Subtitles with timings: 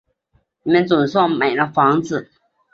[0.63, 2.31] 你们总算买了房子